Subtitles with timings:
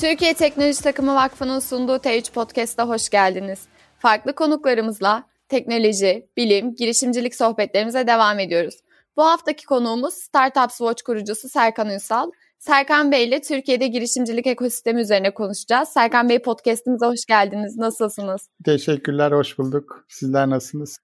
[0.00, 3.58] Türkiye Teknoloji Takımı Vakfı'nın sunduğu T3 Podcast'a hoş geldiniz.
[3.98, 8.74] Farklı konuklarımızla teknoloji, bilim, girişimcilik sohbetlerimize devam ediyoruz.
[9.16, 12.30] Bu haftaki konuğumuz Startups Watch kurucusu Serkan Ünsal.
[12.58, 15.88] Serkan Bey ile Türkiye'de girişimcilik ekosistemi üzerine konuşacağız.
[15.88, 17.76] Serkan Bey podcastimize hoş geldiniz.
[17.76, 18.48] Nasılsınız?
[18.64, 20.04] Teşekkürler, hoş bulduk.
[20.08, 20.98] Sizler nasılsınız?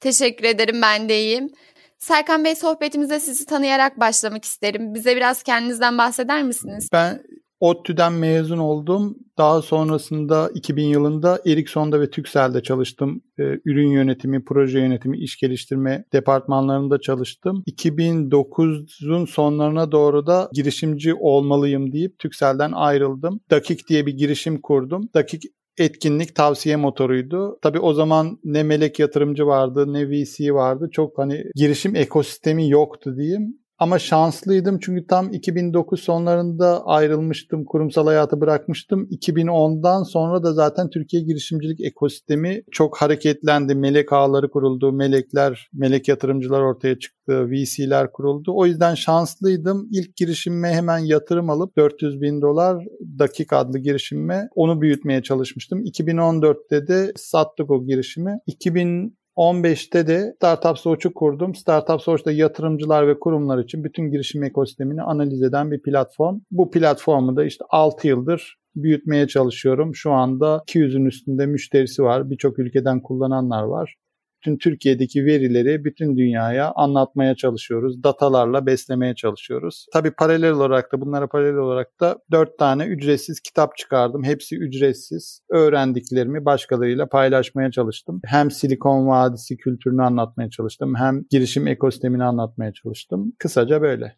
[0.00, 1.50] Teşekkür ederim, ben de iyiyim.
[1.98, 4.94] Serkan Bey sohbetimize sizi tanıyarak başlamak isterim.
[4.94, 6.88] Bize biraz kendinizden bahseder misiniz?
[6.92, 7.22] Ben
[7.60, 9.18] ODTÜ'den mezun oldum.
[9.38, 13.22] Daha sonrasında 2000 yılında Ericsson'da ve Turkcell'de çalıştım.
[13.38, 17.62] Ee, ürün yönetimi, proje yönetimi, iş geliştirme departmanlarında çalıştım.
[17.66, 23.40] 2009'un sonlarına doğru da girişimci olmalıyım deyip Turkcell'den ayrıldım.
[23.50, 25.08] Dakik diye bir girişim kurdum.
[25.14, 25.42] Dakik
[25.78, 27.58] etkinlik tavsiye motoruydu.
[27.62, 30.88] Tabii o zaman ne melek yatırımcı vardı ne VC vardı.
[30.92, 33.60] Çok hani girişim ekosistemi yoktu diyeyim.
[33.80, 39.08] Ama şanslıydım çünkü tam 2009 sonlarında ayrılmıştım, kurumsal hayatı bırakmıştım.
[39.10, 43.74] 2010'dan sonra da zaten Türkiye girişimcilik ekosistemi çok hareketlendi.
[43.74, 48.52] Melek ağları kuruldu, melekler, melek yatırımcılar ortaya çıktı, VC'ler kuruldu.
[48.54, 49.88] O yüzden şanslıydım.
[49.92, 52.84] İlk girişimime hemen yatırım alıp 400 bin dolar
[53.18, 55.84] dakik adlı girişimime onu büyütmeye çalışmıştım.
[55.84, 58.38] 2014'te de sattık o girişimi.
[58.46, 61.54] 2000 15'te de Startup Source'u kurdum.
[61.54, 66.40] Startup Source'da yatırımcılar ve kurumlar için bütün girişim ekosistemini analiz eden bir platform.
[66.50, 69.94] Bu platformu da işte 6 yıldır büyütmeye çalışıyorum.
[69.94, 72.30] Şu anda 200'ün üstünde müşterisi var.
[72.30, 73.94] Birçok ülkeden kullananlar var
[74.40, 78.04] bütün Türkiye'deki verileri bütün dünyaya anlatmaya çalışıyoruz.
[78.04, 79.86] Datalarla beslemeye çalışıyoruz.
[79.92, 84.24] Tabii paralel olarak da bunlara paralel olarak da 4 tane ücretsiz kitap çıkardım.
[84.24, 85.40] Hepsi ücretsiz.
[85.50, 88.20] Öğrendiklerimi başkalarıyla paylaşmaya çalıştım.
[88.24, 90.94] Hem Silikon Vadisi kültürünü anlatmaya çalıştım.
[90.98, 93.32] Hem girişim ekosistemini anlatmaya çalıştım.
[93.38, 94.16] Kısaca böyle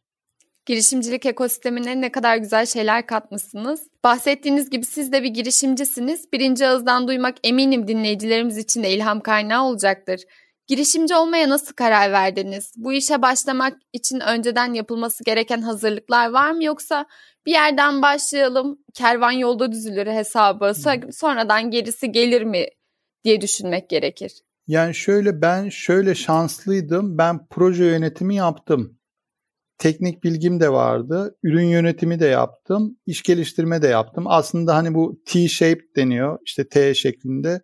[0.66, 3.88] girişimcilik ekosistemine ne kadar güzel şeyler katmışsınız.
[4.04, 6.32] Bahsettiğiniz gibi siz de bir girişimcisiniz.
[6.32, 10.20] Birinci ağızdan duymak eminim dinleyicilerimiz için de ilham kaynağı olacaktır.
[10.66, 12.72] Girişimci olmaya nasıl karar verdiniz?
[12.76, 17.06] Bu işe başlamak için önceden yapılması gereken hazırlıklar var mı yoksa
[17.46, 20.72] bir yerden başlayalım, kervan yolda düzülür hesabı,
[21.12, 22.66] sonradan gerisi gelir mi
[23.24, 24.32] diye düşünmek gerekir?
[24.66, 27.18] Yani şöyle ben şöyle şanslıydım.
[27.18, 28.98] Ben proje yönetimi yaptım
[29.82, 31.36] teknik bilgim de vardı.
[31.42, 32.96] Ürün yönetimi de yaptım.
[33.06, 34.24] iş geliştirme de yaptım.
[34.26, 36.38] Aslında hani bu T-shape deniyor.
[36.46, 37.60] işte T şeklinde.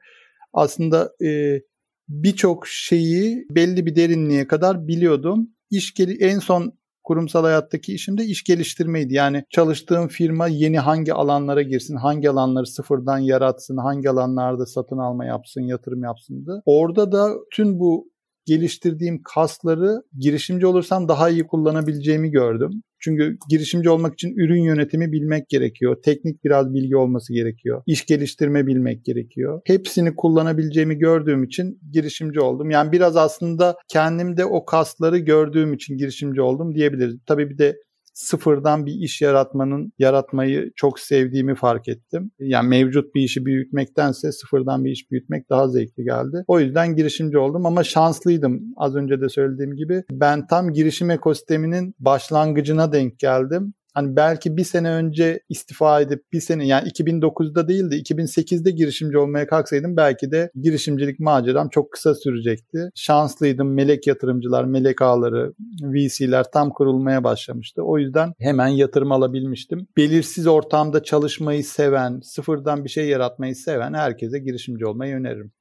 [0.53, 1.61] Aslında e,
[2.09, 5.49] birçok şeyi belli bir derinliğe kadar biliyordum.
[5.71, 6.73] İş geli en son
[7.05, 9.15] kurumsal hayattaki işim de iş geliştirmeydi.
[9.15, 15.25] Yani çalıştığım firma yeni hangi alanlara girsin, hangi alanları sıfırdan yaratsın, hangi alanlarda satın alma
[15.25, 16.63] yapsın, yatırım yapsındı.
[16.65, 18.11] Orada da tüm bu
[18.49, 22.71] geliştirdiğim kasları girişimci olursam daha iyi kullanabileceğimi gördüm.
[23.01, 25.97] Çünkü girişimci olmak için ürün yönetimi bilmek gerekiyor.
[26.05, 27.83] Teknik biraz bilgi olması gerekiyor.
[27.87, 29.61] İş geliştirme bilmek gerekiyor.
[29.67, 32.71] Hepsini kullanabileceğimi gördüğüm için girişimci oldum.
[32.71, 37.17] Yani biraz aslında kendimde o kasları gördüğüm için girişimci oldum diyebiliriz.
[37.27, 37.77] Tabii bir de
[38.19, 42.31] sıfırdan bir iş yaratmanın yaratmayı çok sevdiğimi fark ettim.
[42.39, 46.45] Yani mevcut bir işi büyütmektense sıfırdan bir iş büyütmek daha zevkli geldi.
[46.47, 48.63] O yüzden girişimci oldum ama şanslıydım.
[48.77, 53.75] Az önce de söylediğim gibi ben tam girişim ekosisteminin başlangıcına denk geldim.
[53.99, 59.19] Hani belki bir sene önce istifa edip bir sene yani 2009'da değil de 2008'de girişimci
[59.19, 62.91] olmaya kalksaydım belki de girişimcilik maceram çok kısa sürecekti.
[62.95, 63.75] Şanslıydım.
[63.75, 67.83] Melek yatırımcılar, melek ağları, VC'ler tam kurulmaya başlamıştı.
[67.83, 69.87] O yüzden hemen yatırım alabilmiştim.
[69.97, 75.53] Belirsiz ortamda çalışmayı seven, sıfırdan bir şey yaratmayı seven herkese girişimci olmayı öneririm.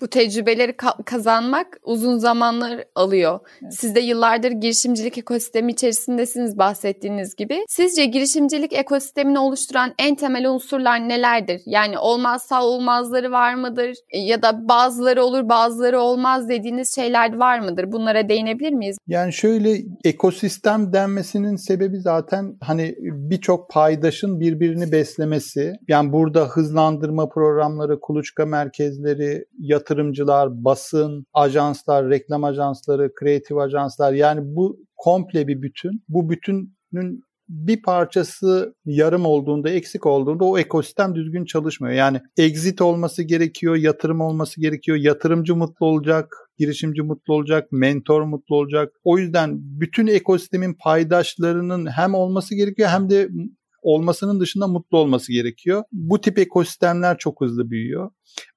[0.00, 3.40] Bu tecrübeleri ka- kazanmak uzun zamanlar alıyor.
[3.62, 3.74] Evet.
[3.74, 7.64] Siz de yıllardır girişimcilik ekosistemi içerisindesiniz bahsettiğiniz gibi.
[7.68, 11.62] Sizce girişimcilik ekosistemini oluşturan en temel unsurlar nelerdir?
[11.66, 13.94] Yani olmazsa olmazları var mıdır?
[14.10, 17.92] E, ya da bazıları olur bazıları olmaz dediğiniz şeyler var mıdır?
[17.92, 18.98] Bunlara değinebilir miyiz?
[19.06, 25.72] Yani şöyle ekosistem denmesinin sebebi zaten hani birçok paydaşın birbirini beslemesi.
[25.88, 34.40] Yani burada hızlandırma programları, kuluçka merkezleri, yatırım yatırımcılar, basın, ajanslar, reklam ajansları, kreatif ajanslar yani
[34.44, 36.04] bu komple bir bütün.
[36.08, 41.94] Bu bütünün bir parçası yarım olduğunda, eksik olduğunda o ekosistem düzgün çalışmıyor.
[41.94, 44.96] Yani exit olması gerekiyor, yatırım olması gerekiyor.
[44.96, 48.92] Yatırımcı mutlu olacak, girişimci mutlu olacak, mentor mutlu olacak.
[49.04, 53.28] O yüzden bütün ekosistemin paydaşlarının hem olması gerekiyor hem de
[53.86, 55.84] olmasının dışında mutlu olması gerekiyor.
[55.92, 58.10] Bu tip ekosistemler çok hızlı büyüyor.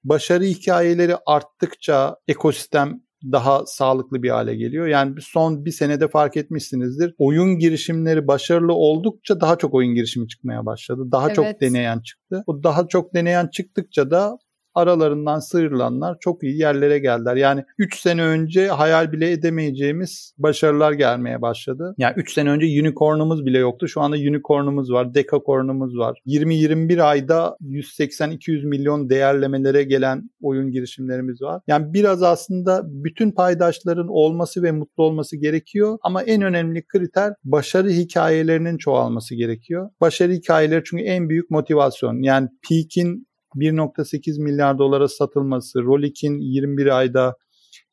[0.03, 4.87] Başarı hikayeleri arttıkça ekosistem daha sağlıklı bir hale geliyor.
[4.87, 7.15] Yani son bir senede fark etmişsinizdir.
[7.17, 11.01] Oyun girişimleri başarılı oldukça daha çok oyun girişimi çıkmaya başladı.
[11.11, 11.35] Daha evet.
[11.35, 12.43] çok deneyen çıktı.
[12.47, 14.37] O daha çok deneyen çıktıkça da
[14.75, 17.35] aralarından sıyrılanlar çok iyi yerlere geldiler.
[17.35, 21.95] Yani 3 sene önce hayal bile edemeyeceğimiz başarılar gelmeye başladı.
[21.97, 23.87] Yani 3 sene önce unicornumuz bile yoktu.
[23.87, 26.19] Şu anda unicornumuz var, decacornumuz var.
[26.25, 31.61] 20-21 ayda 180-200 milyon değerlemelere gelen oyun girişimlerimiz var.
[31.67, 35.97] Yani biraz aslında bütün paydaşların olması ve mutlu olması gerekiyor.
[36.01, 39.89] Ama en önemli kriter başarı hikayelerinin çoğalması gerekiyor.
[40.01, 42.21] Başarı hikayeleri çünkü en büyük motivasyon.
[42.21, 47.35] Yani Peak'in 1.8 milyar dolara satılması, Rolik'in 21 ayda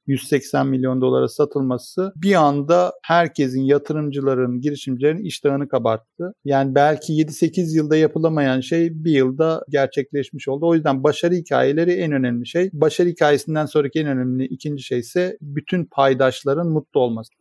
[0.06, 6.32] 180 milyon dolara satılması bir anda herkesin, yatırımcıların, girişimcilerin iştahını kabarttı.
[6.44, 10.66] Yani belki 7-8 yılda yapılamayan şey bir yılda gerçekleşmiş oldu.
[10.66, 12.70] O yüzden başarı hikayeleri en önemli şey.
[12.72, 17.32] Başarı hikayesinden sonraki en önemli ikinci şey ise bütün paydaşların mutlu olması.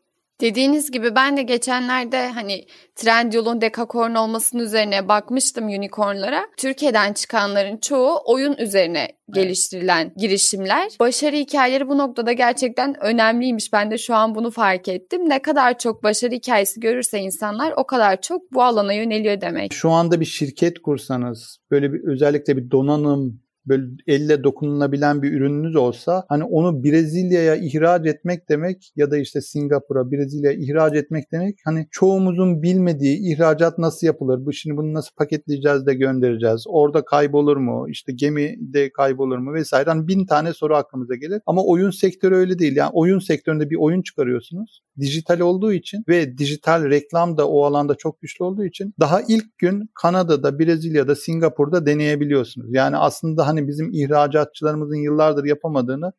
[0.42, 2.66] Dediğiniz gibi ben de geçenlerde hani
[2.96, 6.46] Trendyol'un dekakorn olmasının üzerine bakmıştım unicornlara.
[6.58, 10.92] Türkiye'den çıkanların çoğu oyun üzerine geliştirilen girişimler.
[11.00, 13.74] Başarı hikayeleri bu noktada gerçekten önemliymiş.
[13.74, 15.30] Ben de şu an bunu fark ettim.
[15.30, 19.74] Ne kadar çok başarı hikayesi görürse insanlar o kadar çok bu alana yöneliyor demek.
[19.74, 25.76] Şu anda bir şirket kursanız böyle bir özellikle bir donanım böyle elle dokunulabilen bir ürününüz
[25.76, 31.60] olsa hani onu Brezilya'ya ihraç etmek demek ya da işte Singapur'a Brezilya'ya ihraç etmek demek
[31.66, 34.46] hani çoğumuzun bilmediği ihracat nasıl yapılır?
[34.46, 36.64] Bu şimdi bunu nasıl paketleyeceğiz de göndereceğiz?
[36.68, 37.90] Orada kaybolur mu?
[37.90, 39.90] İşte gemi de kaybolur mu vesaire.
[39.90, 41.42] Hani bin tane soru aklımıza gelir.
[41.46, 42.76] Ama oyun sektörü öyle değil.
[42.76, 44.82] Yani oyun sektöründe bir oyun çıkarıyorsunuz.
[45.00, 49.58] Dijital olduğu için ve dijital reklam da o alanda çok güçlü olduğu için daha ilk
[49.58, 52.68] gün Kanada'da, Brezilya'da, Singapur'da deneyebiliyorsunuz.
[52.72, 56.14] Yani aslında hani hani bizim ihracatçılarımızın yıllardır yapamadığını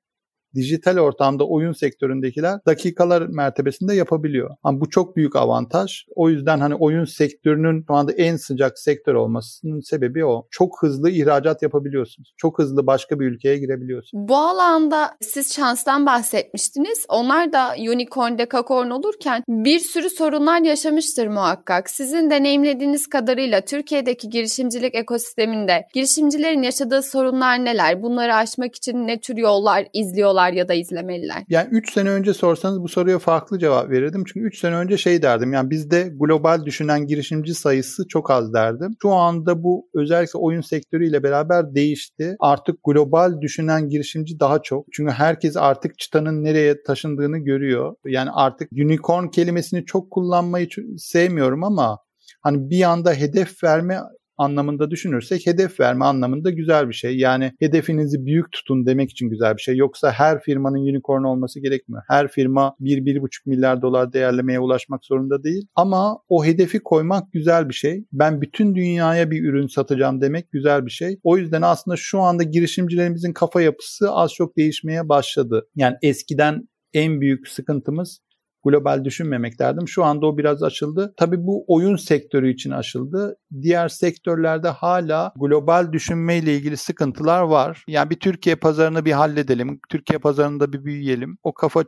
[0.56, 4.50] dijital ortamda oyun sektöründekiler dakikalar mertebesinde yapabiliyor.
[4.62, 6.04] Ama bu çok büyük avantaj.
[6.16, 10.46] O yüzden hani oyun sektörünün şu anda en sıcak sektör olmasının sebebi o.
[10.50, 12.34] Çok hızlı ihracat yapabiliyorsunuz.
[12.36, 14.28] Çok hızlı başka bir ülkeye girebiliyorsunuz.
[14.28, 17.06] Bu alanda siz şanstan bahsetmiştiniz.
[17.08, 21.90] Onlar da unicorn, dekakorn olurken bir sürü sorunlar yaşamıştır muhakkak.
[21.90, 28.02] Sizin deneyimlediğiniz kadarıyla Türkiye'deki girişimcilik ekosisteminde girişimcilerin yaşadığı sorunlar neler?
[28.02, 30.45] Bunları aşmak için ne tür yollar izliyorlar?
[30.46, 31.44] İzliyorlar ya da izlemeliler?
[31.48, 34.24] Yani 3 sene önce sorsanız bu soruya farklı cevap verirdim.
[34.24, 35.52] Çünkü 3 sene önce şey derdim.
[35.52, 38.96] Yani bizde global düşünen girişimci sayısı çok az derdim.
[39.02, 42.36] Şu anda bu özellikle oyun sektörüyle beraber değişti.
[42.40, 44.86] Artık global düşünen girişimci daha çok.
[44.92, 47.94] Çünkü herkes artık çıtanın nereye taşındığını görüyor.
[48.06, 50.68] Yani artık unicorn kelimesini çok kullanmayı
[50.98, 51.98] sevmiyorum ama
[52.42, 53.98] hani bir anda hedef verme
[54.38, 57.16] anlamında düşünürsek hedef verme anlamında güzel bir şey.
[57.16, 59.76] Yani hedefinizi büyük tutun demek için güzel bir şey.
[59.76, 62.02] Yoksa her firmanın unicorn olması gerekmiyor.
[62.08, 65.66] Her firma 1-1,5 milyar dolar değerlemeye ulaşmak zorunda değil.
[65.74, 68.04] Ama o hedefi koymak güzel bir şey.
[68.12, 71.18] Ben bütün dünyaya bir ürün satacağım demek güzel bir şey.
[71.22, 75.66] O yüzden aslında şu anda girişimcilerimizin kafa yapısı az çok değişmeye başladı.
[75.76, 78.20] Yani eskiden en büyük sıkıntımız
[78.66, 79.88] global düşünmemek derdim.
[79.88, 81.14] Şu anda o biraz açıldı.
[81.16, 83.36] Tabii bu oyun sektörü için açıldı.
[83.62, 87.84] Diğer sektörlerde hala global düşünmeyle ilgili sıkıntılar var.
[87.88, 89.80] Yani bir Türkiye pazarını bir halledelim.
[89.90, 91.38] Türkiye pazarında bir büyüyelim.
[91.42, 91.84] O kafa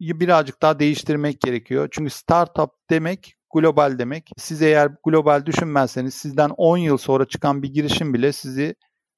[0.00, 1.88] birazcık daha değiştirmek gerekiyor.
[1.90, 4.30] Çünkü startup demek global demek.
[4.38, 8.74] Siz eğer global düşünmezseniz sizden 10 yıl sonra çıkan bir girişim bile sizi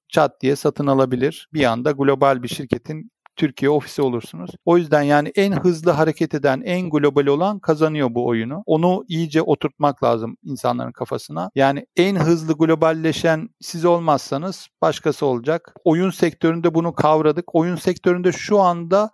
[0.08, 1.48] çat diye satın alabilir.
[1.52, 4.50] Bir anda global bir şirketin Türkiye ofisi olursunuz.
[4.64, 8.62] O yüzden yani en hızlı hareket eden, en global olan kazanıyor bu oyunu.
[8.66, 11.50] Onu iyice oturtmak lazım insanların kafasına.
[11.54, 15.74] Yani en hızlı globalleşen siz olmazsanız başkası olacak.
[15.84, 17.54] Oyun sektöründe bunu kavradık.
[17.54, 19.10] Oyun sektöründe şu anda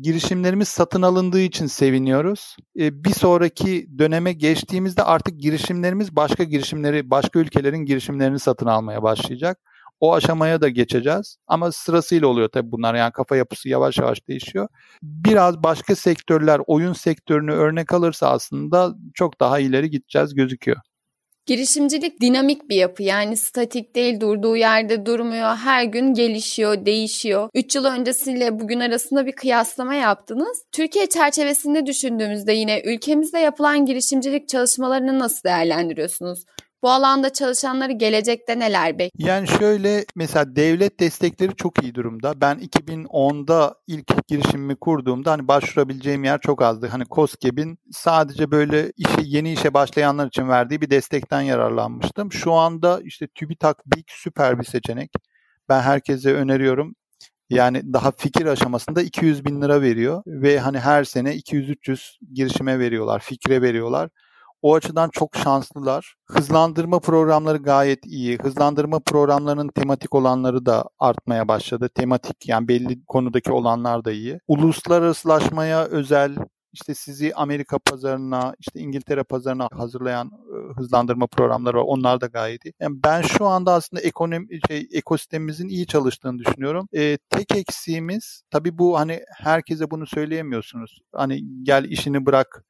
[0.00, 2.56] girişimlerimiz satın alındığı için seviniyoruz.
[2.78, 9.58] Ee, bir sonraki döneme geçtiğimizde artık girişimlerimiz başka girişimleri, başka ülkelerin girişimlerini satın almaya başlayacak.
[10.02, 11.36] O aşamaya da geçeceğiz.
[11.46, 12.94] Ama sırasıyla oluyor tabii bunlar.
[12.94, 14.68] Yani kafa yapısı yavaş yavaş değişiyor.
[15.02, 20.76] Biraz başka sektörler oyun sektörünü örnek alırsa aslında çok daha ileri gideceğiz gözüküyor.
[21.46, 27.48] Girişimcilik dinamik bir yapı yani statik değil durduğu yerde durmuyor her gün gelişiyor değişiyor.
[27.54, 30.62] 3 yıl öncesiyle bugün arasında bir kıyaslama yaptınız.
[30.72, 36.44] Türkiye çerçevesinde düşündüğümüzde yine ülkemizde yapılan girişimcilik çalışmalarını nasıl değerlendiriyorsunuz?
[36.82, 39.28] Bu alanda çalışanları gelecekte neler bekliyor?
[39.28, 42.40] Yani şöyle mesela devlet destekleri çok iyi durumda.
[42.40, 46.86] Ben 2010'da ilk girişimimi kurduğumda hani başvurabileceğim yer çok azdı.
[46.86, 52.32] Hani COSGAP'in sadece böyle işe, yeni işe başlayanlar için verdiği bir destekten yararlanmıştım.
[52.32, 55.12] Şu anda işte TÜBİTAK Big süper bir seçenek.
[55.68, 56.94] Ben herkese öneriyorum.
[57.50, 63.20] Yani daha fikir aşamasında 200 bin lira veriyor ve hani her sene 200-300 girişime veriyorlar,
[63.20, 64.08] fikre veriyorlar.
[64.62, 66.14] O açıdan çok şanslılar.
[66.30, 68.38] Hızlandırma programları gayet iyi.
[68.38, 71.88] Hızlandırma programlarının tematik olanları da artmaya başladı.
[71.94, 74.38] Tematik yani belli konudaki olanlar da iyi.
[74.48, 76.36] Uluslararasılaşmaya özel
[76.72, 81.84] işte sizi Amerika pazarına, işte İngiltere pazarına hazırlayan e, hızlandırma programları var.
[81.86, 82.72] Onlar da gayet iyi.
[82.80, 86.88] Yani ben şu anda aslında ekonomi şey ekosistemimizin iyi çalıştığını düşünüyorum.
[86.92, 90.98] E, tek eksiğimiz tabii bu hani herkese bunu söyleyemiyorsunuz.
[91.12, 92.64] Hani gel işini bırak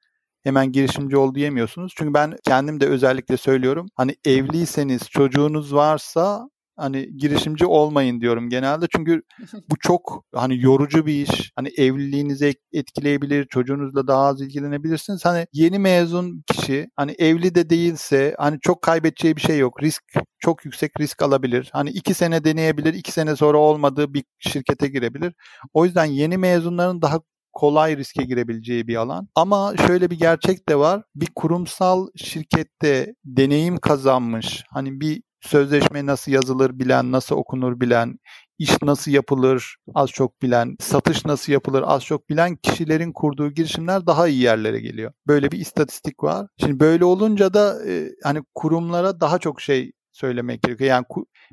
[0.45, 1.93] hemen girişimci ol diyemiyorsunuz.
[1.97, 3.87] Çünkü ben kendim de özellikle söylüyorum.
[3.97, 8.87] Hani evliyseniz, çocuğunuz varsa hani girişimci olmayın diyorum genelde.
[8.97, 9.23] Çünkü
[9.71, 11.53] bu çok hani yorucu bir iş.
[11.57, 15.25] Hani evliliğinizi etkileyebilir, çocuğunuzla daha az ilgilenebilirsiniz.
[15.25, 19.83] Hani yeni mezun kişi hani evli de değilse hani çok kaybedeceği bir şey yok.
[19.83, 20.03] Risk
[20.39, 21.71] çok yüksek risk alabilir.
[21.73, 25.35] Hani iki sene deneyebilir, iki sene sonra olmadığı bir şirkete girebilir.
[25.73, 27.21] O yüzden yeni mezunların daha
[27.53, 29.29] kolay riske girebileceği bir alan.
[29.35, 31.03] Ama şöyle bir gerçek de var.
[31.15, 38.19] Bir kurumsal şirkette deneyim kazanmış, hani bir sözleşme nasıl yazılır bilen, nasıl okunur bilen,
[38.59, 44.07] iş nasıl yapılır az çok bilen, satış nasıl yapılır az çok bilen kişilerin kurduğu girişimler
[44.07, 45.13] daha iyi yerlere geliyor.
[45.27, 46.47] Böyle bir istatistik var.
[46.61, 50.91] Şimdi böyle olunca da e, hani kurumlara daha çok şey söylemek gerekiyor.
[50.91, 51.05] Yani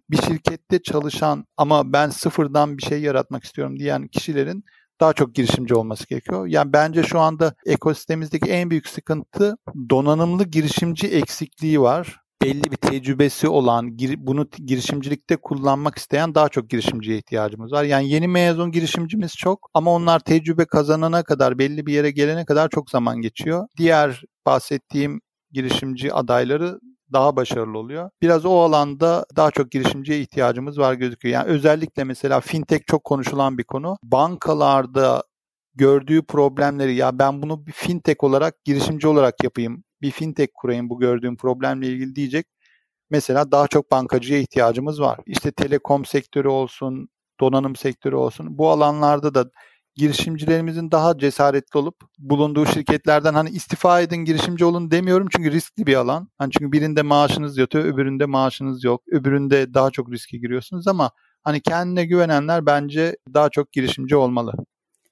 [0.09, 4.63] bir şirkette çalışan ama ben sıfırdan bir şey yaratmak istiyorum diyen kişilerin
[4.99, 6.47] daha çok girişimci olması gerekiyor.
[6.47, 9.57] Yani bence şu anda ekosistemimizdeki en büyük sıkıntı
[9.89, 12.19] donanımlı girişimci eksikliği var.
[12.41, 17.83] Belli bir tecrübesi olan, bunu girişimcilikte kullanmak isteyen daha çok girişimciye ihtiyacımız var.
[17.83, 22.69] Yani yeni mezun girişimcimiz çok ama onlar tecrübe kazanana kadar, belli bir yere gelene kadar
[22.69, 23.67] çok zaman geçiyor.
[23.77, 26.79] Diğer bahsettiğim girişimci adayları
[27.13, 28.09] daha başarılı oluyor.
[28.21, 31.33] Biraz o alanda daha çok girişimciye ihtiyacımız var gözüküyor.
[31.33, 33.97] Yani özellikle mesela fintech çok konuşulan bir konu.
[34.03, 35.23] Bankalarda
[35.75, 39.83] gördüğü problemleri ya ben bunu bir fintech olarak girişimci olarak yapayım.
[40.01, 42.45] Bir fintech kurayım bu gördüğüm problemle ilgili diyecek.
[43.09, 45.19] Mesela daha çok bankacıya ihtiyacımız var.
[45.25, 48.57] İşte telekom sektörü olsun, donanım sektörü olsun.
[48.57, 49.49] Bu alanlarda da
[49.95, 55.95] girişimcilerimizin daha cesaretli olup bulunduğu şirketlerden hani istifa edin girişimci olun demiyorum çünkü riskli bir
[55.95, 56.29] alan.
[56.37, 59.03] Hani çünkü birinde maaşınız yatıyor, öbüründe maaşınız yok.
[59.11, 61.11] Öbüründe daha çok riske giriyorsunuz ama
[61.43, 64.53] hani kendine güvenenler bence daha çok girişimci olmalı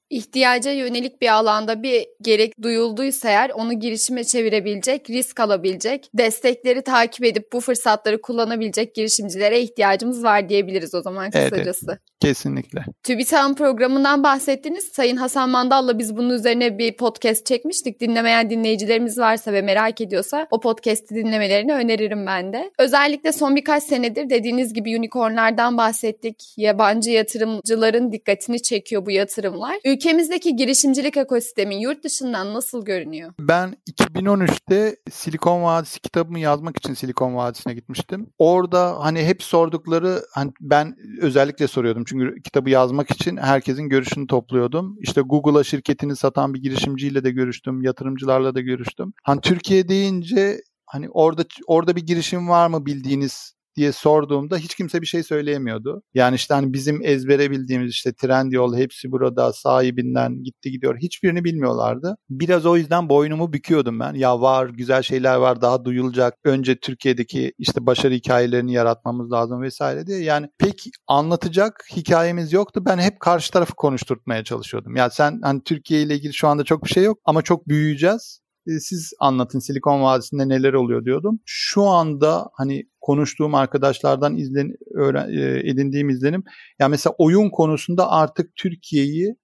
[0.09, 7.25] ihtiyaca yönelik bir alanda bir gerek duyulduysa eğer onu girişime çevirebilecek, risk alabilecek, destekleri takip
[7.25, 11.85] edip bu fırsatları kullanabilecek girişimcilere ihtiyacımız var diyebiliriz o zaman kısacası.
[11.89, 12.85] Evet, kesinlikle.
[13.03, 14.85] TÜBİTAK'ın programından bahsettiniz.
[14.93, 17.99] Sayın Hasan Mandal'la biz bunun üzerine bir podcast çekmiştik.
[18.01, 22.71] Dinlemeyen dinleyicilerimiz varsa ve merak ediyorsa o podcast'i dinlemelerini öneririm ben de.
[22.79, 26.35] Özellikle son birkaç senedir dediğiniz gibi unicornlardan bahsettik.
[26.57, 29.77] Yabancı yatırımcıların dikkatini çekiyor bu yatırımlar.
[29.97, 33.33] Ülkemizdeki girişimcilik ekosistemi yurt dışından nasıl görünüyor?
[33.39, 38.29] Ben 2013'te Silikon Vadisi kitabımı yazmak için Silikon Vadisi'ne gitmiştim.
[38.37, 44.97] Orada hani hep sordukları hani ben özellikle soruyordum çünkü kitabı yazmak için herkesin görüşünü topluyordum.
[45.01, 49.13] İşte Google'a şirketini satan bir girişimciyle de görüştüm, yatırımcılarla da görüştüm.
[49.23, 55.01] Hani Türkiye deyince hani orada orada bir girişim var mı bildiğiniz diye sorduğumda hiç kimse
[55.01, 56.03] bir şey söyleyemiyordu.
[56.13, 60.97] Yani işte hani bizim ezbere bildiğimiz işte Trendyol hepsi burada sahibinden gitti gidiyor.
[60.97, 62.17] Hiçbirini bilmiyorlardı.
[62.29, 64.13] Biraz o yüzden boynumu büküyordum ben.
[64.13, 66.33] Ya var güzel şeyler var daha duyulacak.
[66.43, 70.19] Önce Türkiye'deki işte başarı hikayelerini yaratmamız lazım vesaire diye.
[70.19, 72.83] Yani pek anlatacak hikayemiz yoktu.
[72.85, 74.95] Ben hep karşı tarafı konuşturtmaya çalışıyordum.
[74.95, 78.46] Ya sen hani Türkiye ile ilgili şu anda çok bir şey yok ama çok büyüyeceğiz
[78.67, 81.39] e, siz anlatın Silikon Vadisi'nde neler oluyor diyordum.
[81.45, 86.43] Şu anda hani konuştuğum arkadaşlardan izlen, öğren, e, edindiğim izlenim
[86.79, 89.35] yani mesela oyun konusunda artık Türkiye'yi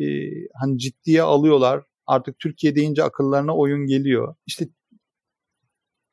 [0.00, 0.04] e,
[0.60, 1.82] hani ciddiye alıyorlar.
[2.06, 4.34] Artık Türkiye deyince akıllarına oyun geliyor.
[4.46, 4.68] İşte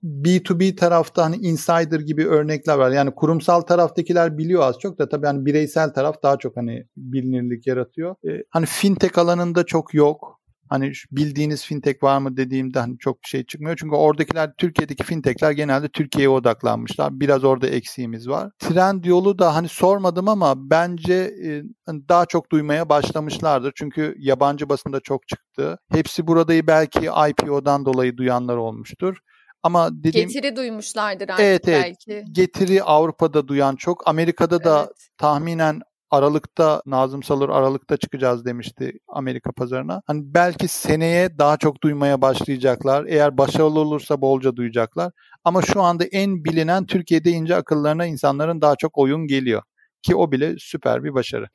[0.03, 2.91] B2B tarafta hani insider gibi örnekler var.
[2.91, 7.68] Yani kurumsal taraftakiler biliyor az çok da tabii hani bireysel taraf daha çok hani bilinirlik
[7.68, 8.15] yaratıyor.
[8.30, 10.41] Ee, hani fintech alanında çok yok
[10.72, 13.78] hani bildiğiniz fintech var mı dediğimde hani çok bir şey çıkmıyor.
[13.80, 17.20] Çünkü oradakiler Türkiye'deki fintechler genelde Türkiye'ye odaklanmışlar.
[17.20, 18.51] Biraz orada eksiğimiz var.
[18.60, 23.74] Trend yolu da hani sormadım ama bence e, hani daha çok duymaya başlamışlardır.
[23.75, 25.78] Çünkü yabancı basında çok çıktı.
[25.92, 29.18] Hepsi buradayı belki IPO'dan dolayı duyanlar olmuştur.
[29.63, 31.84] Ama dediğim getiri duymuşlardır artık evet, evet.
[31.84, 32.25] belki.
[32.32, 34.08] Getiri Avrupa'da duyan çok.
[34.08, 35.08] Amerika'da da evet.
[35.18, 40.01] tahminen Aralık'ta Nazım Salur Aralık'ta çıkacağız demişti Amerika pazarına.
[40.08, 43.06] Hani belki seneye daha çok duymaya başlayacaklar.
[43.06, 45.12] Eğer başarılı olursa bolca duyacaklar.
[45.44, 49.62] Ama şu anda en bilinen Türkiye'de ince akıllarına insanların daha çok oyun geliyor.
[50.01, 51.48] Ki o bile süper bir başarı.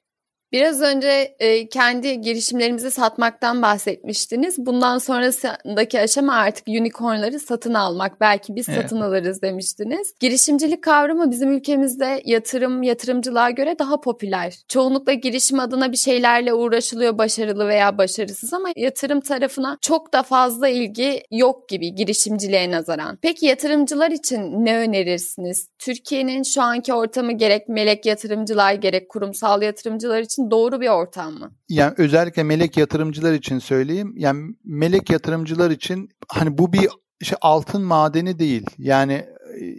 [0.52, 4.58] Biraz önce e, kendi girişimlerimizi satmaktan bahsetmiştiniz.
[4.58, 8.20] Bundan sonrasındaki aşama artık unicornları satın almak.
[8.20, 8.82] Belki biz evet.
[8.82, 10.14] satın alırız demiştiniz.
[10.20, 14.54] Girişimcilik kavramı bizim ülkemizde yatırım, yatırımcılığa göre daha popüler.
[14.68, 20.68] Çoğunlukla girişim adına bir şeylerle uğraşılıyor başarılı veya başarısız ama yatırım tarafına çok da fazla
[20.68, 23.18] ilgi yok gibi girişimciliğe nazaran.
[23.22, 25.68] Peki yatırımcılar için ne önerirsiniz?
[25.78, 31.34] Türkiye'nin şu anki ortamı gerek melek yatırımcılar gerek kurumsal yatırımcılar için için doğru bir ortam
[31.34, 31.50] mı?
[31.68, 34.14] Yani özellikle melek yatırımcılar için söyleyeyim.
[34.16, 36.88] Yani melek yatırımcılar için hani bu bir
[37.20, 38.66] işte altın madeni değil.
[38.78, 39.24] Yani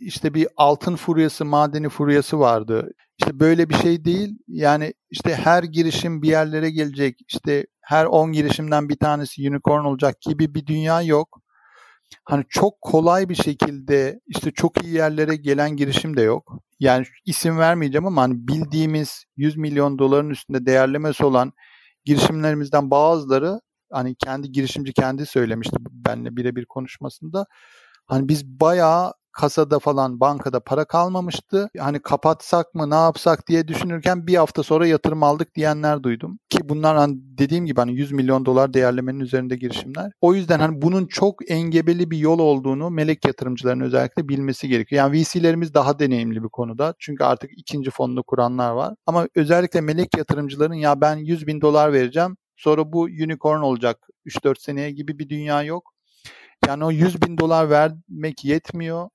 [0.02, 2.92] işte bir altın furyası, madeni furyası vardı.
[3.20, 4.38] İşte böyle bir şey değil.
[4.48, 7.20] Yani işte her girişim bir yerlere gelecek.
[7.28, 11.40] İşte her 10 girişimden bir tanesi unicorn olacak gibi bir dünya yok.
[12.24, 17.58] Hani çok kolay bir şekilde işte çok iyi yerlere gelen girişim de yok yani isim
[17.58, 21.54] vermeyeceğim ama hani bildiğimiz 100 milyon doların üstünde değerlemesi olan
[22.06, 23.62] girişimlerimizden bazıları
[23.92, 27.46] hani kendi girişimci kendi söylemişti benimle birebir konuşmasında.
[28.06, 31.70] Hani biz bayağı kasada falan bankada para kalmamıştı.
[31.80, 36.40] Hani kapatsak mı ne yapsak diye düşünürken bir hafta sonra yatırım aldık diyenler duydum.
[36.50, 40.12] Ki bunlar hani dediğim gibi hani 100 milyon dolar değerlemenin üzerinde girişimler.
[40.22, 45.04] O yüzden hani bunun çok engebeli bir yol olduğunu melek yatırımcıların özellikle bilmesi gerekiyor.
[45.04, 46.94] Yani VC'lerimiz daha deneyimli bir konuda.
[47.00, 48.96] Çünkü artık ikinci fonunu kuranlar var.
[49.06, 54.62] Ama özellikle melek yatırımcıların ya ben 100 bin dolar vereceğim sonra bu unicorn olacak 3-4
[54.62, 55.94] seneye gibi bir dünya yok.
[56.68, 59.10] Yani o 100 bin dolar vermek yetmiyor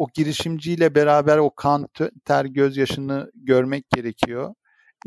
[0.00, 1.88] o girişimciyle beraber o kan,
[2.24, 4.54] ter, gözyaşını görmek gerekiyor.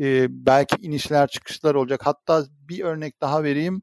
[0.00, 2.00] Ee, belki inişler çıkışlar olacak.
[2.04, 3.82] Hatta bir örnek daha vereyim.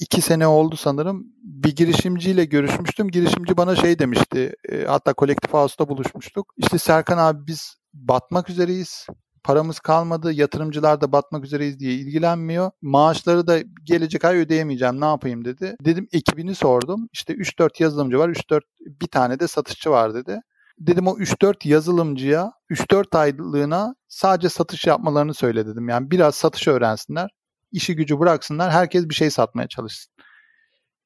[0.00, 1.26] İki sene oldu sanırım.
[1.42, 3.08] Bir girişimciyle görüşmüştüm.
[3.08, 4.54] Girişimci bana şey demişti.
[4.68, 6.54] E, hatta kolektif house'da buluşmuştuk.
[6.56, 9.06] İşte Serkan abi biz batmak üzereyiz
[9.46, 12.70] paramız kalmadı, yatırımcılar da batmak üzereyiz diye ilgilenmiyor.
[12.82, 15.76] Maaşları da gelecek ay ödeyemeyeceğim ne yapayım dedi.
[15.84, 17.08] Dedim ekibini sordum.
[17.12, 20.40] İşte 3-4 yazılımcı var, 3-4 bir tane de satışçı var dedi.
[20.78, 25.88] Dedim o 3-4 yazılımcıya 3-4 aylığına sadece satış yapmalarını söyle dedim.
[25.88, 27.30] Yani biraz satış öğrensinler,
[27.72, 30.12] işi gücü bıraksınlar, herkes bir şey satmaya çalışsın.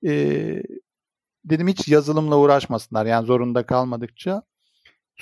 [0.07, 0.63] Ee,
[1.45, 4.43] dedim hiç yazılımla uğraşmasınlar yani zorunda kalmadıkça.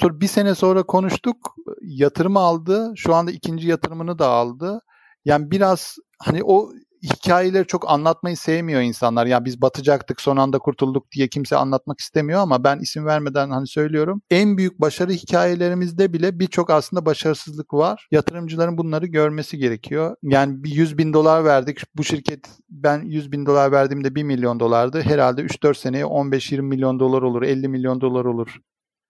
[0.00, 1.54] Sonra bir sene sonra konuştuk.
[1.82, 2.92] Yatırım aldı.
[2.96, 4.80] Şu anda ikinci yatırımını da aldı.
[5.24, 6.70] Yani biraz hani o
[7.02, 9.26] hikayeleri çok anlatmayı sevmiyor insanlar.
[9.26, 13.50] Ya yani biz batacaktık son anda kurtulduk diye kimse anlatmak istemiyor ama ben isim vermeden
[13.50, 14.22] hani söylüyorum.
[14.30, 18.08] En büyük başarı hikayelerimizde bile birçok aslında başarısızlık var.
[18.10, 20.16] Yatırımcıların bunları görmesi gerekiyor.
[20.22, 21.78] Yani bir 100 bin dolar verdik.
[21.96, 25.00] Bu şirket ben 100 bin dolar verdiğimde 1 milyon dolardı.
[25.00, 28.58] Herhalde 3-4 seneye 15-20 milyon dolar olur, 50 milyon dolar olur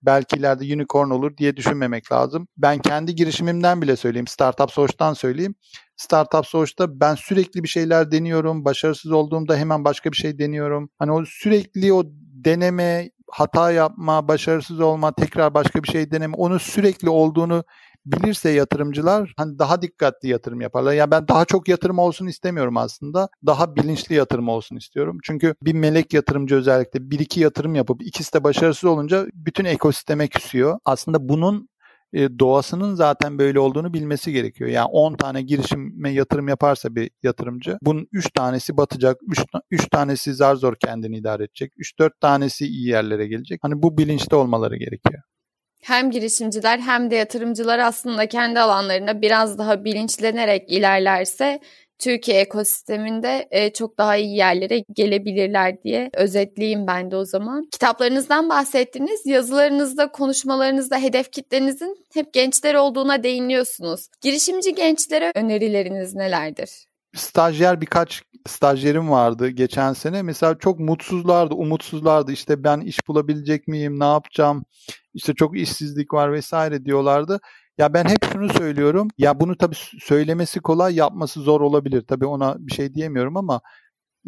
[0.02, 2.48] belki ileride unicorn olur diye düşünmemek lazım.
[2.56, 4.26] Ben kendi girişimimden bile söyleyeyim.
[4.26, 5.54] Startup Source'dan söyleyeyim.
[5.96, 8.64] Startup Source'da ben sürekli bir şeyler deniyorum.
[8.64, 10.90] Başarısız olduğumda hemen başka bir şey deniyorum.
[10.98, 12.02] Hani o sürekli o
[12.44, 17.64] deneme, hata yapma, başarısız olma, tekrar başka bir şey deneme onu sürekli olduğunu
[18.12, 20.92] bilirse yatırımcılar hani daha dikkatli yatırım yaparlar.
[20.92, 23.29] Yani ben daha çok yatırım olsun istemiyorum aslında.
[23.47, 25.18] Daha bilinçli yatırım olsun istiyorum.
[25.23, 30.29] Çünkü bir melek yatırımcı özellikle bir iki yatırım yapıp ikisi de başarısız olunca bütün ekosisteme
[30.29, 30.79] küsüyor.
[30.85, 31.68] Aslında bunun
[32.12, 34.71] e, doğasının zaten böyle olduğunu bilmesi gerekiyor.
[34.71, 39.38] Yani 10 tane girişime yatırım yaparsa bir yatırımcı bunun 3 tanesi batacak, 3,
[39.71, 43.61] 3 tanesi zar zor kendini idare edecek, 3-4 tanesi iyi yerlere gelecek.
[43.62, 45.23] Hani bu bilinçte olmaları gerekiyor
[45.82, 51.60] hem girişimciler hem de yatırımcılar aslında kendi alanlarında biraz daha bilinçlenerek ilerlerse
[51.98, 57.68] Türkiye ekosisteminde e, çok daha iyi yerlere gelebilirler diye özetleyeyim ben de o zaman.
[57.72, 59.26] Kitaplarınızdan bahsettiniz.
[59.26, 64.08] Yazılarınızda, konuşmalarınızda hedef kitlenizin hep gençler olduğuna değiniyorsunuz.
[64.20, 66.70] Girişimci gençlere önerileriniz nelerdir?
[67.16, 70.22] Stajyer birkaç stajyerim vardı geçen sene.
[70.22, 72.32] Mesela çok mutsuzlardı, umutsuzlardı.
[72.32, 74.64] İşte ben iş bulabilecek miyim, ne yapacağım?
[75.18, 77.40] İşte çok işsizlik var vesaire diyorlardı.
[77.78, 79.09] Ya ben hep şunu söylüyorum.
[79.18, 82.04] Ya bunu tabii söylemesi kolay, yapması zor olabilir.
[82.09, 83.61] Tabii ona bir şey diyemiyorum ama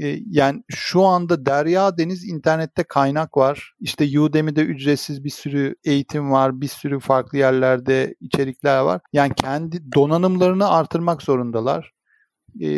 [0.02, 3.74] e, yani şu anda derya deniz internette kaynak var.
[3.80, 9.00] İşte Udemy'de ücretsiz bir sürü eğitim var, bir sürü farklı yerlerde içerikler var.
[9.12, 11.92] Yani kendi donanımlarını artırmak zorundalar.
[12.60, 12.68] E,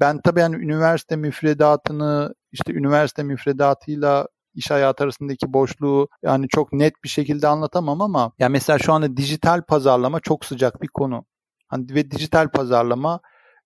[0.00, 6.94] ben tabii yani üniversite müfredatını işte üniversite müfredatıyla iş hayatı arasındaki boşluğu yani çok net
[7.04, 11.24] bir şekilde anlatamam ama ya mesela şu anda dijital pazarlama çok sıcak bir konu.
[11.68, 13.20] Hani ve dijital pazarlama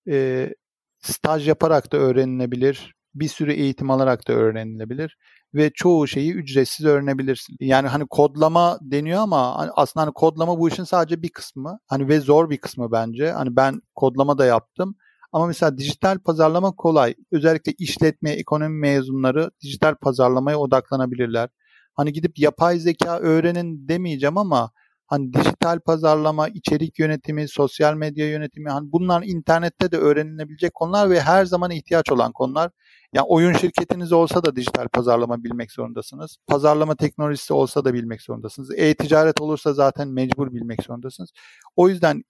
[0.09, 0.49] e,
[0.99, 2.95] staj yaparak da öğrenilebilir.
[3.15, 5.17] bir sürü eğitim alarak da öğrenilebilir
[5.53, 7.55] ve çoğu şeyi ücretsiz öğrenebilirsin.
[7.59, 11.79] Yani hani kodlama deniyor ama hani aslında hani kodlama bu işin sadece bir kısmı.
[11.87, 13.31] Hani ve zor bir kısmı bence.
[13.31, 14.95] Hani ben kodlama da yaptım.
[15.31, 17.15] Ama mesela dijital pazarlama kolay.
[17.31, 21.49] Özellikle işletme, ekonomi mezunları dijital pazarlamaya odaklanabilirler.
[21.93, 24.71] Hani gidip yapay zeka öğrenin demeyeceğim ama
[25.07, 31.21] hani dijital pazarlama, içerik yönetimi, sosyal medya yönetimi hani bunlar internette de öğrenilebilecek konular ve
[31.21, 32.71] her zaman ihtiyaç olan konular.
[33.13, 36.37] Yani oyun şirketiniz olsa da dijital pazarlama bilmek zorundasınız.
[36.47, 38.71] Pazarlama teknolojisi olsa da bilmek zorundasınız.
[38.77, 41.29] E-ticaret olursa zaten mecbur bilmek zorundasınız.
[41.75, 42.23] O yüzden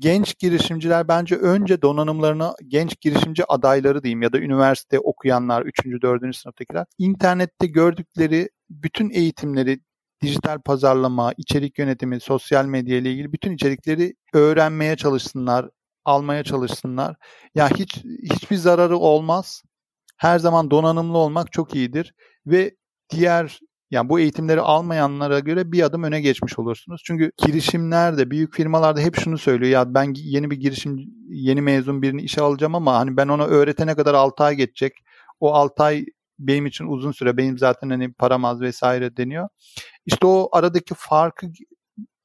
[0.00, 5.84] genç girişimciler bence önce donanımlarını genç girişimci adayları diyeyim ya da üniversite okuyanlar 3.
[6.02, 6.36] 4.
[6.36, 9.80] sınıftakiler internette gördükleri bütün eğitimleri
[10.22, 15.68] dijital pazarlama, içerik yönetimi, sosyal medya ile ilgili bütün içerikleri öğrenmeye çalışsınlar,
[16.04, 17.16] almaya çalışsınlar.
[17.54, 19.62] Ya hiç hiçbir zararı olmaz.
[20.16, 22.14] Her zaman donanımlı olmak çok iyidir
[22.46, 22.74] ve
[23.10, 27.02] diğer yani bu eğitimleri almayanlara göre bir adım öne geçmiş olursunuz.
[27.04, 29.72] Çünkü girişimlerde, büyük firmalarda hep şunu söylüyor.
[29.72, 30.96] Ya ben yeni bir girişim,
[31.28, 34.92] yeni mezun birini işe alacağım ama hani ben ona öğretene kadar 6 ay geçecek.
[35.40, 36.04] O 6 ay
[36.38, 37.36] benim için uzun süre.
[37.36, 39.48] Benim zaten hani param az vesaire deniyor.
[40.06, 41.46] İşte o aradaki farkı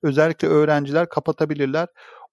[0.03, 1.87] özellikle öğrenciler kapatabilirler.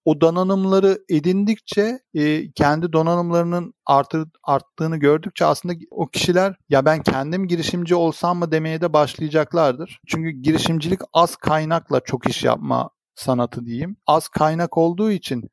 [0.05, 7.49] O donanımları edindikçe e, kendi donanımlarının artır, arttığını gördükçe aslında o kişiler ya ben kendim
[7.49, 10.01] girişimci olsam mı demeye de başlayacaklardır.
[10.07, 13.97] Çünkü girişimcilik az kaynakla çok iş yapma sanatı diyeyim.
[14.07, 15.51] Az kaynak olduğu için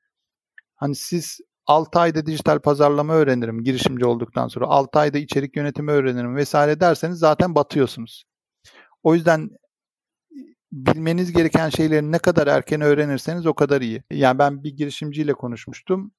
[0.76, 4.68] hani siz 6 ayda dijital pazarlama öğrenirim girişimci olduktan sonra.
[4.68, 8.24] 6 ayda içerik yönetimi öğrenirim vesaire derseniz zaten batıyorsunuz.
[9.04, 9.50] O yüzden
[10.72, 14.04] bilmeniz gereken şeyleri ne kadar erken öğrenirseniz o kadar iyi.
[14.12, 16.12] Yani ben bir girişimciyle konuşmuştum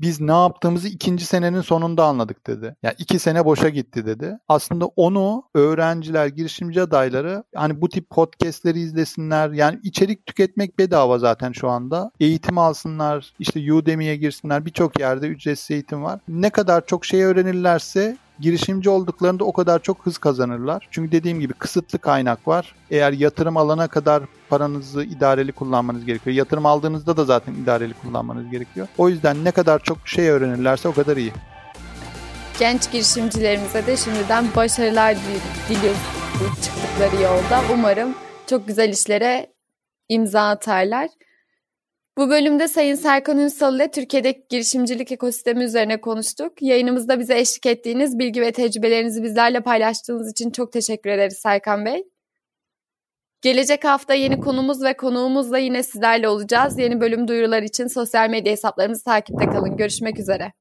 [0.00, 2.76] biz ne yaptığımızı ikinci senenin sonunda anladık dedi.
[2.82, 4.38] Yani iki sene boşa gitti dedi.
[4.48, 9.50] Aslında onu öğrenciler, girişimci adayları hani bu tip podcastleri izlesinler.
[9.50, 12.10] Yani içerik tüketmek bedava zaten şu anda.
[12.20, 14.66] Eğitim alsınlar, işte Udemy'ye girsinler.
[14.66, 16.20] Birçok yerde ücretsiz eğitim var.
[16.28, 20.88] Ne kadar çok şey öğrenirlerse girişimci olduklarında o kadar çok hız kazanırlar.
[20.90, 22.74] Çünkü dediğim gibi kısıtlı kaynak var.
[22.90, 26.36] Eğer yatırım alana kadar paranızı idareli kullanmanız gerekiyor.
[26.36, 28.88] Yatırım aldığınızda da zaten idareli kullanmanız gerekiyor.
[28.98, 31.32] O yüzden ne kadar çok şey öğrenirlerse o kadar iyi.
[32.58, 35.16] Genç girişimcilerimize de şimdiden başarılar
[35.68, 35.98] diliyoruz
[36.62, 37.62] çıktıkları yolda.
[37.72, 38.14] Umarım
[38.46, 39.52] çok güzel işlere
[40.08, 41.08] imza atarlar.
[42.18, 46.62] Bu bölümde Sayın Serkan Ünsal ile Türkiye'deki girişimcilik ekosistemi üzerine konuştuk.
[46.62, 52.04] Yayınımızda bize eşlik ettiğiniz bilgi ve tecrübelerinizi bizlerle paylaştığınız için çok teşekkür ederiz Serkan Bey.
[53.42, 56.78] Gelecek hafta yeni konumuz ve konuğumuzla yine sizlerle olacağız.
[56.78, 59.76] Yeni bölüm duyurular için sosyal medya hesaplarımızı takipte kalın.
[59.76, 60.52] Görüşmek üzere.